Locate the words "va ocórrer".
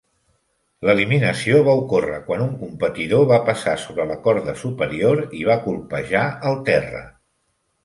1.67-2.17